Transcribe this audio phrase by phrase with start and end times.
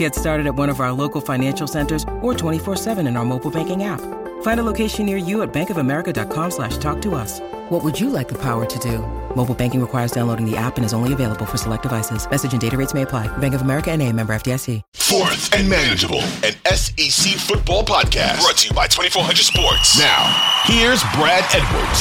[0.00, 3.84] Get started at one of our local financial centers or 24-7 in our mobile banking
[3.84, 4.00] app.
[4.40, 7.38] Find a location near you at bankofamerica.com slash talk to us.
[7.68, 9.00] What would you like the power to do?
[9.36, 12.26] Mobile banking requires downloading the app and is only available for select devices.
[12.30, 13.28] Message and data rates may apply.
[13.38, 14.80] Bank of America and a member FDIC.
[14.94, 19.98] Fourth and Manageable, an SEC football podcast brought to you by 2400 Sports.
[19.98, 22.00] Now, here's Brad Edwards.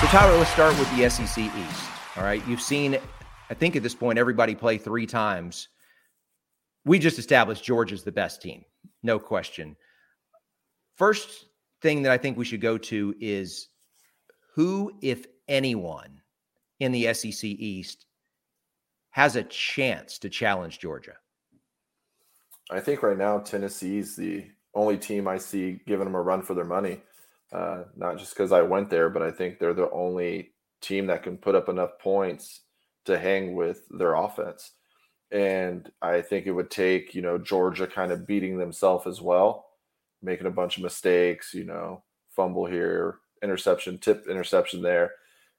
[0.00, 1.82] So, Tyler, let's start with the SEC East.
[2.16, 2.46] All right.
[2.46, 2.96] You've seen,
[3.50, 5.66] I think at this point, everybody play three times.
[6.84, 8.64] We just established Georgia's the best team.
[9.02, 9.76] No question.
[10.96, 11.46] First
[11.82, 13.68] thing that I think we should go to is
[14.54, 16.20] who, if anyone,
[16.80, 18.06] in the SEC East
[19.10, 21.14] has a chance to challenge Georgia?
[22.70, 26.54] I think right now Tennessee's the only team I see giving them a run for
[26.54, 27.00] their money.
[27.52, 31.24] Uh, not just because I went there, but I think they're the only team that
[31.24, 32.60] can put up enough points
[33.06, 34.72] to hang with their offense.
[35.32, 39.66] And I think it would take, you know, Georgia kind of beating themselves as well,
[40.22, 45.12] making a bunch of mistakes, you know, fumble here, interception, tip interception there.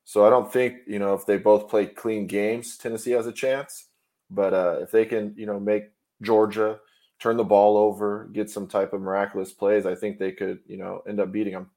[0.04, 3.32] So I don't think, you know, if they both play clean games, Tennessee has a
[3.32, 3.88] chance.
[4.30, 6.80] But uh, if they can, you know, make Georgia
[7.20, 10.78] turn the ball over, get some type of miraculous plays, I think they could, you
[10.78, 11.70] know, end up beating them.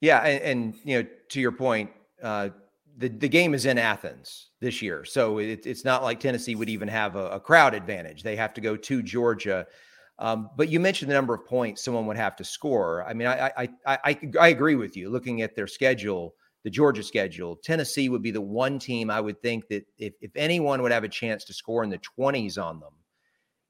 [0.00, 1.90] Yeah, and, and you know, to your point,
[2.22, 2.50] uh,
[2.98, 6.68] the the game is in Athens this year, so it, it's not like Tennessee would
[6.68, 8.22] even have a, a crowd advantage.
[8.22, 9.66] They have to go to Georgia.
[10.18, 13.04] Um, but you mentioned the number of points someone would have to score.
[13.08, 15.10] I mean, I I I, I agree with you.
[15.10, 19.40] Looking at their schedule, the Georgia schedule, Tennessee would be the one team I would
[19.40, 22.80] think that if if anyone would have a chance to score in the twenties on
[22.80, 22.94] them,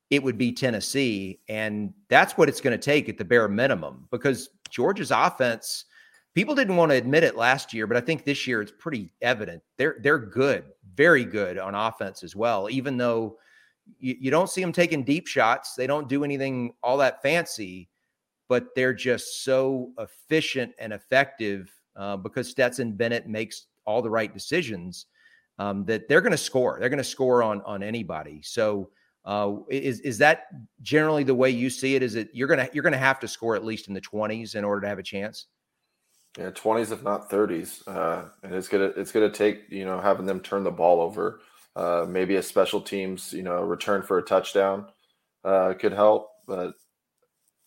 [0.09, 4.09] it would be Tennessee, and that's what it's going to take at the bare minimum
[4.11, 5.85] because Georgia's offense
[6.39, 9.13] people didn't want to admit it last year, but I think this year it's pretty
[9.23, 9.61] evident.
[9.77, 12.71] They're they're good, very good on offense as well.
[12.71, 13.39] Even though
[13.99, 17.89] you, you don't see them taking deep shots, they don't do anything all that fancy,
[18.49, 24.33] but they're just so efficient and effective uh, because Stetson Bennett makes all the right
[24.33, 25.07] decisions.
[25.61, 26.77] Um, that they're going to score.
[26.79, 28.43] They're going to score on on anybody.
[28.45, 28.91] So
[29.25, 30.45] uh, is is that
[30.83, 32.03] generally the way you see it?
[32.05, 34.65] Is it you're gonna you're gonna have to score at least in the 20s in
[34.65, 35.47] order to have a chance?
[36.39, 40.25] Yeah, twenties if not thirties, uh, and it's gonna it's gonna take you know having
[40.25, 41.41] them turn the ball over.
[41.75, 44.87] Uh, maybe a special teams you know return for a touchdown
[45.45, 46.75] uh, could help, but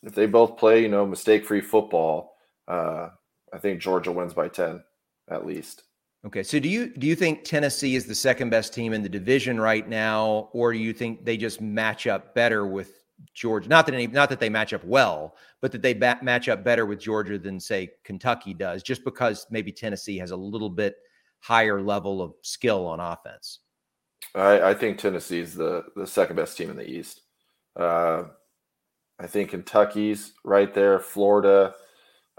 [0.03, 2.33] if they both play you know mistake free football,
[2.69, 3.09] uh,
[3.51, 4.81] I think Georgia wins by ten
[5.29, 5.83] at least.
[6.25, 9.09] Okay, so do you do you think Tennessee is the second best team in the
[9.09, 13.00] division right now, or do you think they just match up better with
[13.33, 13.69] Georgia.
[13.69, 16.85] Not that any, not that they match up well, but that they match up better
[16.85, 20.95] with Georgia than say Kentucky does, just because maybe Tennessee has a little bit
[21.39, 23.59] higher level of skill on offense.
[24.35, 27.21] I, I think Tennessee is the the second best team in the East.
[27.75, 28.23] Uh,
[29.19, 30.99] I think Kentucky's right there.
[30.99, 31.75] Florida.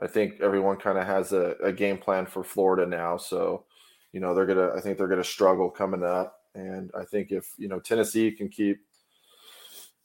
[0.00, 3.16] I think everyone kind of has a, a game plan for Florida now.
[3.16, 3.66] So,
[4.12, 4.70] you know, they're gonna.
[4.74, 6.38] I think they're gonna struggle coming up.
[6.54, 8.80] And I think if you know Tennessee can keep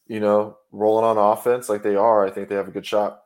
[0.07, 3.23] you know, rolling on offense like they are, I think they have a good shot.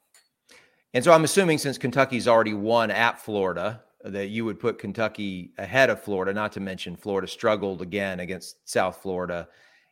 [0.94, 5.53] And so I'm assuming since Kentucky's already won at Florida, that you would put Kentucky
[5.58, 9.47] ahead of Florida, not to mention Florida struggled again against South Florida.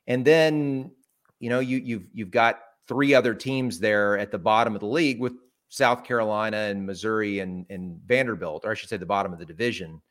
[0.07, 0.91] And then,
[1.39, 4.88] you know, you you've you've got three other teams there at the bottom of the
[4.88, 5.33] league with
[5.69, 9.45] South Carolina and Missouri and, and Vanderbilt, or I should say the bottom of the
[9.45, 10.01] division.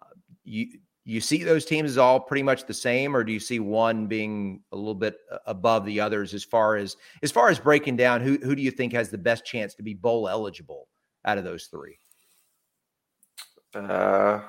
[0.00, 3.40] Uh, you you see those teams as all pretty much the same or do you
[3.40, 7.58] see one being a little bit above the others as far as as far as
[7.58, 10.88] breaking down who who do you think has the best chance to be bowl eligible
[11.24, 11.98] out of those three
[13.74, 14.40] uh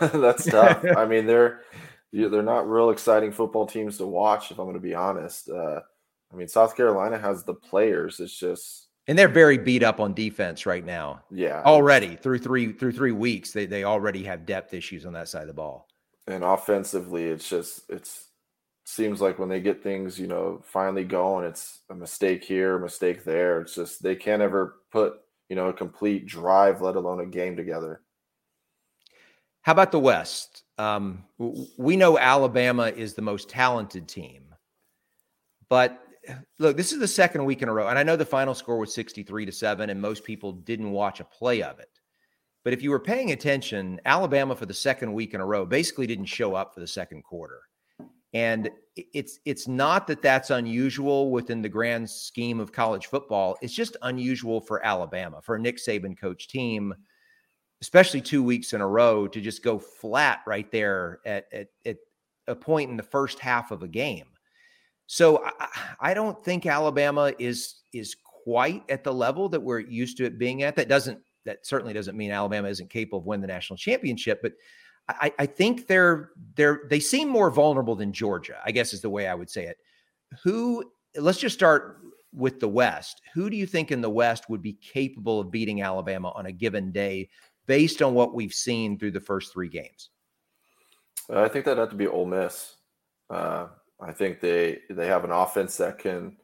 [0.00, 1.62] that's tough i mean they're
[2.12, 5.80] they're not real exciting football teams to watch if i'm going to be honest uh
[6.32, 10.14] i mean south carolina has the players it's just and they're very beat up on
[10.14, 11.24] defense right now.
[11.28, 11.62] Yeah.
[11.64, 15.42] Already through three through three weeks, they they already have depth issues on that side
[15.42, 15.88] of the ball
[16.26, 18.26] and offensively, it's just it's
[18.84, 22.80] seems like when they get things, you know, finally going, it's a mistake here, a
[22.80, 23.60] mistake there.
[23.60, 25.14] It's just they can't ever put,
[25.48, 28.00] you know, a complete drive, let alone a game together.
[29.62, 30.64] How about the West?
[30.78, 31.24] Um,
[31.76, 34.54] we know Alabama is the most talented team,
[35.68, 36.00] but
[36.58, 38.78] look, this is the second week in a row, and I know the final score
[38.78, 41.91] was 63 to 7, and most people didn't watch a play of it.
[42.64, 46.06] But if you were paying attention, Alabama for the second week in a row basically
[46.06, 47.60] didn't show up for the second quarter.
[48.34, 53.56] And it's it's not that that's unusual within the grand scheme of college football.
[53.60, 56.94] It's just unusual for Alabama, for a Nick Saban coach team,
[57.82, 61.96] especially two weeks in a row, to just go flat right there at, at, at
[62.46, 64.28] a point in the first half of a game.
[65.06, 65.68] So I,
[66.00, 70.38] I don't think Alabama is is quite at the level that we're used to it
[70.38, 70.76] being at.
[70.76, 74.52] That doesn't that certainly doesn't mean Alabama isn't capable of winning the national championship, but
[75.08, 78.58] I, I think they're they're they seem more vulnerable than Georgia.
[78.64, 79.78] I guess is the way I would say it.
[80.44, 80.84] Who?
[81.16, 81.98] Let's just start
[82.32, 83.20] with the West.
[83.34, 86.52] Who do you think in the West would be capable of beating Alabama on a
[86.52, 87.28] given day,
[87.66, 90.10] based on what we've seen through the first three games?
[91.30, 92.76] I think that'd have to be Ole Miss.
[93.28, 93.66] Uh,
[94.00, 96.36] I think they they have an offense that can,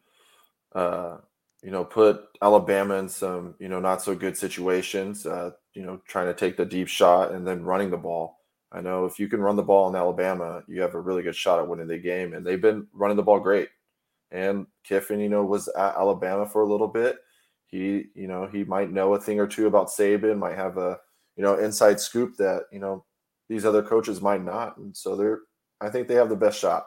[0.75, 1.19] uh,
[1.63, 5.27] you know, put Alabama in some you know not so good situations.
[5.27, 8.39] Uh, you know, trying to take the deep shot and then running the ball.
[8.71, 11.37] I know if you can run the ball in Alabama, you have a really good
[11.37, 12.35] shot at winning the game.
[12.35, 13.69] And they've been running the ball great.
[14.31, 17.17] And Kiffin, you know, was at Alabama for a little bit.
[17.67, 20.99] He, you know, he might know a thing or two about Saban, might have a,
[21.37, 23.05] you know, inside scoop that, you know,
[23.49, 24.77] these other coaches might not.
[24.77, 25.41] And so they're,
[25.81, 26.87] I think they have the best shot.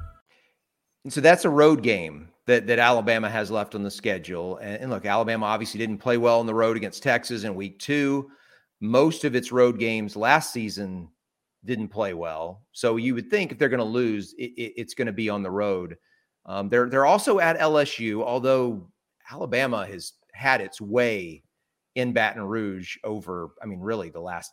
[1.03, 4.57] And so that's a road game that, that Alabama has left on the schedule.
[4.57, 7.79] And, and, look, Alabama obviously didn't play well on the road against Texas in week
[7.79, 8.29] two.
[8.79, 11.09] Most of its road games last season
[11.65, 12.63] didn't play well.
[12.71, 15.29] So you would think if they're going to lose, it, it, it's going to be
[15.29, 15.97] on the road.
[16.45, 18.89] Um, they're they're also at LSU, although
[19.31, 21.43] Alabama has had its way
[21.95, 24.51] in Baton Rouge over, I mean, really the last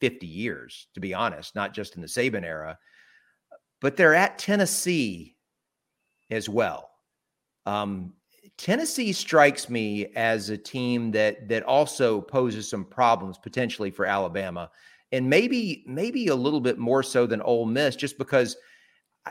[0.00, 2.78] 50 years, to be honest, not just in the Saban era.
[3.80, 5.33] But they're at Tennessee
[6.30, 6.90] as well.
[7.66, 8.14] Um,
[8.56, 14.70] Tennessee strikes me as a team that that also poses some problems potentially for Alabama,
[15.12, 18.56] and maybe maybe a little bit more so than Ole Miss, just because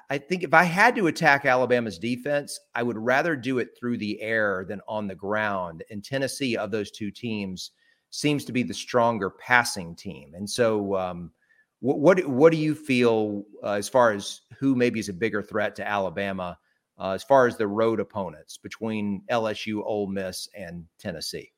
[0.09, 3.97] I think if I had to attack Alabama's defense, I would rather do it through
[3.97, 5.83] the air than on the ground.
[5.91, 7.71] And Tennessee, of those two teams,
[8.09, 10.33] seems to be the stronger passing team.
[10.33, 11.31] And so, um,
[11.79, 15.43] what, what what do you feel uh, as far as who maybe is a bigger
[15.43, 16.57] threat to Alabama?
[16.99, 21.51] Uh, as far as the road opponents between LSU, Ole Miss, and Tennessee?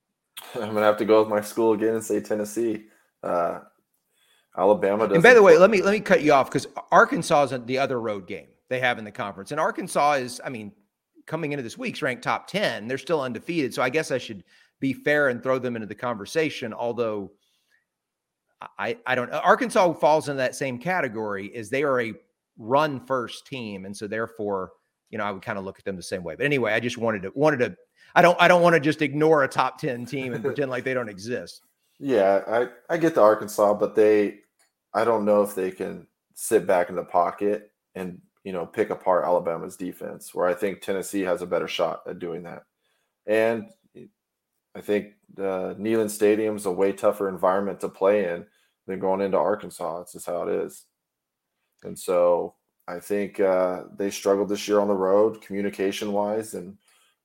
[0.54, 2.86] I'm gonna have to go with my school again and say Tennessee.
[3.22, 3.60] Uh,
[4.58, 5.04] Alabama.
[5.04, 7.78] And by the way, let me let me cut you off because Arkansas is the
[7.78, 10.72] other road game they have in the conference, and Arkansas is, I mean,
[11.26, 12.88] coming into this week's ranked top ten.
[12.88, 14.42] They're still undefeated, so I guess I should
[14.80, 16.72] be fair and throw them into the conversation.
[16.72, 17.32] Although
[18.78, 22.14] I I don't Arkansas falls into that same category as they are a
[22.58, 24.72] run first team, and so therefore
[25.10, 26.34] you know, I would kind of look at them the same way.
[26.36, 27.76] But anyway, I just wanted to wanted to
[28.14, 30.84] I don't I don't want to just ignore a top 10 team and pretend like
[30.84, 31.62] they don't exist.
[31.98, 34.40] Yeah, I I get the Arkansas, but they
[34.94, 38.90] I don't know if they can sit back in the pocket and, you know, pick
[38.90, 42.62] apart Alabama's defense where I think Tennessee has a better shot at doing that.
[43.26, 43.68] And
[44.74, 48.46] I think the Neyland Stadium is a way tougher environment to play in
[48.86, 50.02] than going into Arkansas.
[50.02, 50.84] It's just how it is.
[51.82, 52.54] And so
[52.88, 56.78] I think uh, they struggled this year on the road, communication wise, and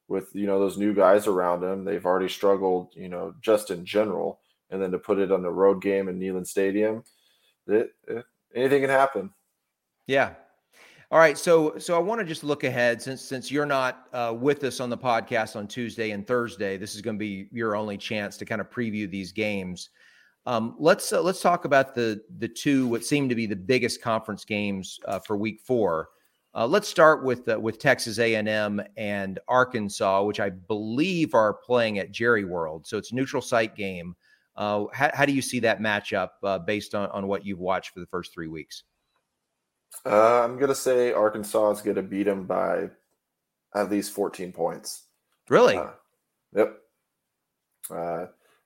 [0.09, 3.85] with you know those new guys around them, they've already struggled, you know, just in
[3.85, 4.41] general.
[4.69, 7.03] And then to put it on the road game in Neyland Stadium,
[7.67, 9.29] it, it, anything can happen.
[10.05, 10.33] Yeah.
[11.11, 11.37] All right.
[11.37, 14.81] So so I want to just look ahead since since you're not uh, with us
[14.81, 16.75] on the podcast on Tuesday and Thursday.
[16.75, 19.91] This is going to be your only chance to kind of preview these games.
[20.45, 24.01] Um, let's uh, let's talk about the the two what seem to be the biggest
[24.01, 26.09] conference games uh, for Week Four.
[26.55, 31.97] Uh, let's start with uh, with Texas A&M and Arkansas, which I believe are playing
[31.99, 32.85] at Jerry World.
[32.85, 34.15] So it's a neutral site game.
[34.55, 37.91] Uh, how, how, do you see that matchup uh, based on, on what you've watched
[37.91, 38.83] for the first three weeks?
[40.05, 42.89] I'm gonna say Arkansas is gonna beat them by
[43.73, 45.03] at least 14 points.
[45.49, 45.75] Really?
[46.55, 46.77] yep.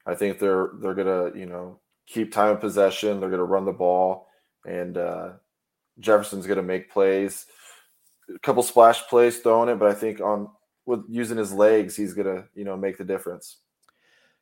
[0.08, 3.20] I think they're they're gonna you know keep time of possession.
[3.20, 4.28] They're gonna run the ball,
[4.66, 5.30] and uh,
[6.00, 7.46] Jefferson's gonna make plays.
[8.34, 10.50] a couple splash plays throwing it, but I think on
[10.86, 13.58] with using his legs, he's gonna you know make the difference.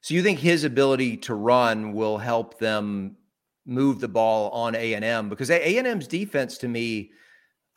[0.01, 3.17] So you think his ability to run will help them
[3.65, 7.11] move the ball on A and M because A and M's defense to me,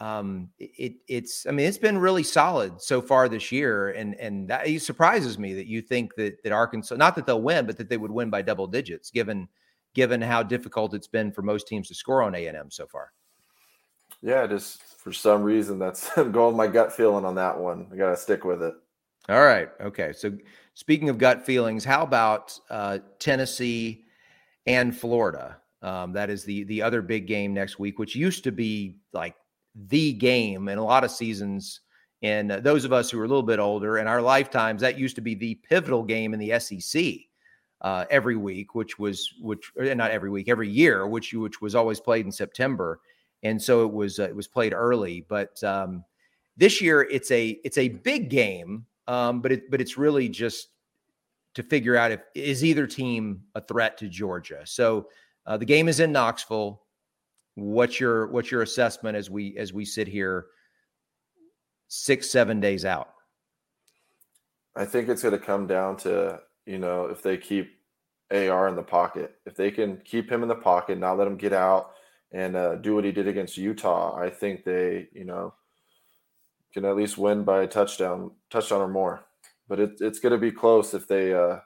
[0.01, 4.49] um, it it's I mean it's been really solid so far this year, and and
[4.49, 7.77] that it surprises me that you think that that Arkansas not that they'll win, but
[7.79, 9.49] that they would win by double digits given
[9.95, 12.87] given how difficult it's been for most teams to score on A and M so
[12.87, 13.13] far.
[14.23, 17.89] Yeah, just for some reason that's I'm going my gut feeling on that one.
[17.93, 18.75] I gotta stick with it.
[19.29, 19.69] All right.
[19.81, 20.13] Okay.
[20.13, 20.33] So
[20.75, 24.05] speaking of gut feelings, how about uh, Tennessee
[24.65, 25.59] and Florida?
[25.83, 29.35] Um, that is the the other big game next week, which used to be like
[29.87, 31.81] the game in a lot of seasons.
[32.23, 34.99] And uh, those of us who are a little bit older in our lifetimes, that
[34.99, 37.05] used to be the pivotal game in the SEC
[37.81, 42.01] uh, every week, which was which not every week, every year, which which was always
[42.01, 43.01] played in September
[43.43, 45.25] and so it was uh, it was played early.
[45.29, 46.05] But um,
[46.57, 50.69] this year it's a it's a big game, um, but it but it's really just
[51.55, 54.63] to figure out if is either team a threat to Georgia.
[54.65, 55.09] So
[55.47, 56.83] uh, the game is in Knoxville.
[57.59, 60.47] What's your what's your assessment as we as we sit here
[61.89, 63.09] six seven days out?
[64.77, 67.73] I think it's going to come down to you know if they keep
[68.31, 71.37] AR in the pocket, if they can keep him in the pocket, not let him
[71.37, 71.95] get out
[72.31, 75.55] and uh, do what he did against Utah, I think they, you know,
[76.73, 79.25] can at least win by a touchdown, touchdown or more.
[79.67, 81.57] But it, it's going to be close if they, uh,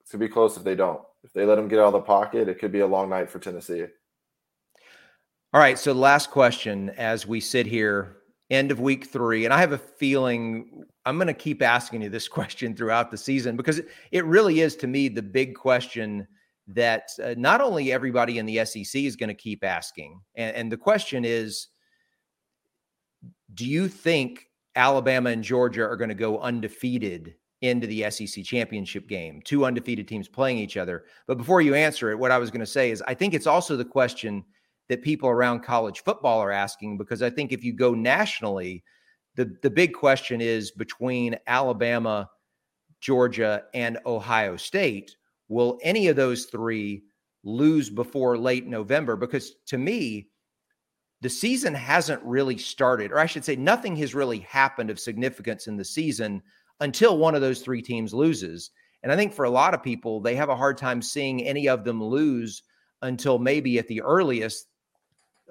[0.00, 1.00] it's going to be close if they don't.
[1.24, 3.30] If they let him get out of the pocket, it could be a long night
[3.30, 3.86] for Tennessee.
[5.54, 5.78] All right.
[5.78, 8.16] So, last question as we sit here,
[8.48, 9.44] end of week three.
[9.44, 13.18] And I have a feeling I'm going to keep asking you this question throughout the
[13.18, 13.80] season because
[14.12, 16.26] it really is, to me, the big question
[16.68, 20.72] that uh, not only everybody in the SEC is going to keep asking, and, and
[20.72, 21.68] the question is
[23.54, 29.06] do you think Alabama and Georgia are going to go undefeated into the SEC championship
[29.06, 29.42] game?
[29.44, 31.04] Two undefeated teams playing each other.
[31.26, 33.46] But before you answer it, what I was going to say is I think it's
[33.46, 34.44] also the question
[34.88, 38.84] that people around college football are asking because I think if you go nationally,
[39.36, 42.28] the, the big question is between Alabama,
[43.00, 45.16] Georgia, and Ohio State
[45.52, 47.02] Will any of those three
[47.44, 49.16] lose before late November?
[49.16, 50.30] Because to me,
[51.20, 55.66] the season hasn't really started, or I should say, nothing has really happened of significance
[55.66, 56.42] in the season
[56.80, 58.70] until one of those three teams loses.
[59.02, 61.68] And I think for a lot of people, they have a hard time seeing any
[61.68, 62.62] of them lose
[63.02, 64.68] until maybe at the earliest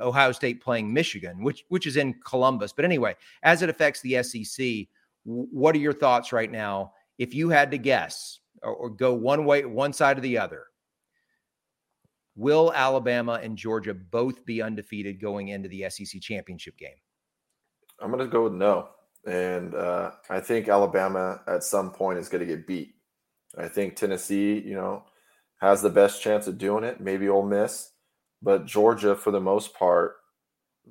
[0.02, 2.74] Ohio State playing Michigan, which which is in Columbus.
[2.74, 4.88] But anyway, as it affects the SEC,
[5.24, 6.94] what are your thoughts right now?
[7.18, 10.66] If you had to guess, or, or go one way, one side or the other.
[12.36, 16.96] Will Alabama and Georgia both be undefeated going into the SEC championship game?
[18.00, 18.90] I'm going to go with no.
[19.28, 22.96] And uh, I think Alabama at some point is going to get beat.
[23.58, 25.04] I think Tennessee, you know,
[25.60, 27.02] has the best chance of doing it.
[27.02, 27.92] Maybe Ole Miss,
[28.42, 30.18] but Georgia, for the most part,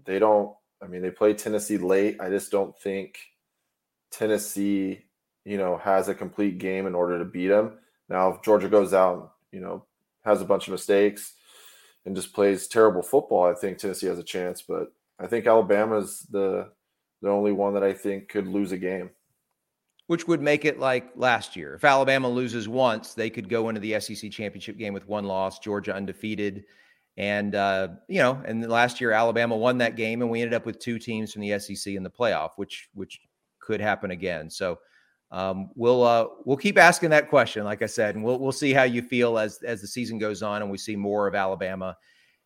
[0.05, 0.55] they don't.
[0.83, 2.21] I mean, they play Tennessee late.
[2.21, 3.19] I just don't think
[4.11, 5.05] Tennessee
[5.45, 7.79] you know, has a complete game in order to beat them.
[8.09, 9.85] Now, if Georgia goes out, you know,
[10.25, 11.35] has a bunch of mistakes
[12.05, 14.63] and just plays terrible football, I think Tennessee has a chance.
[14.63, 16.71] But I think Alabama's the
[17.23, 19.11] the only one that I think could lose a game.
[20.07, 21.75] Which would make it like last year.
[21.75, 25.59] If Alabama loses once, they could go into the SEC championship game with one loss,
[25.59, 26.65] Georgia undefeated.
[27.17, 30.65] And, uh, you know, and last year Alabama won that game and we ended up
[30.65, 33.21] with two teams from the SEC in the playoff, which, which
[33.59, 34.49] could happen again.
[34.49, 34.79] So
[35.33, 38.73] um, we'll uh, we'll keep asking that question, like I said, and we'll we'll see
[38.73, 41.97] how you feel as as the season goes on and we see more of Alabama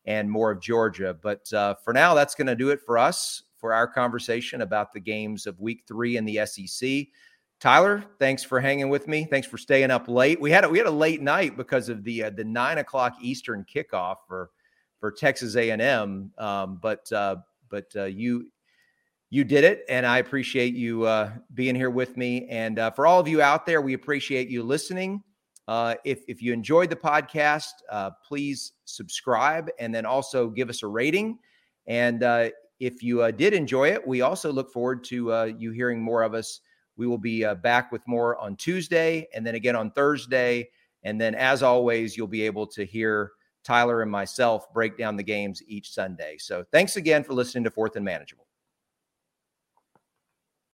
[0.04, 1.16] and more of Georgia.
[1.20, 4.92] But uh, for now, that's going to do it for us for our conversation about
[4.92, 7.06] the games of Week Three in the SEC.
[7.64, 9.24] Tyler, thanks for hanging with me.
[9.24, 10.38] Thanks for staying up late.
[10.38, 13.14] We had a, we had a late night because of the uh, the nine o'clock
[13.22, 14.50] Eastern kickoff for
[15.00, 16.30] for Texas A and M.
[16.36, 17.36] Um, but uh,
[17.70, 18.50] but uh, you
[19.30, 22.46] you did it, and I appreciate you uh, being here with me.
[22.50, 25.22] And uh, for all of you out there, we appreciate you listening.
[25.66, 27.72] Uh, if if you enjoyed the podcast,
[28.28, 31.38] please subscribe and then also give us a rating.
[31.86, 32.22] And
[32.78, 36.60] if you did enjoy it, we also look forward to you hearing more of us.
[36.96, 40.68] We will be uh, back with more on Tuesday, and then again on Thursday.
[41.02, 43.32] And then, as always, you'll be able to hear
[43.62, 46.36] Tyler and myself break down the games each Sunday.
[46.38, 48.43] So, thanks again for listening to Fourth and Manageable.